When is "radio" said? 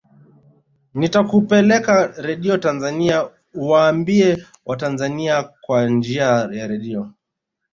2.17-2.57, 6.67-7.11